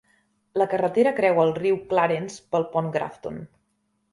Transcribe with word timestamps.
La 0.61 0.65
carretera 0.71 1.11
creua 1.19 1.45
el 1.49 1.53
riu 1.59 1.77
Clarence 1.91 2.41
pel 2.55 2.67
pont 2.73 2.91
Grafton. 2.97 3.39